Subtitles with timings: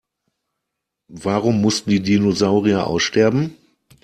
[1.13, 3.55] Warum mussten die Dinosaurier aussterben?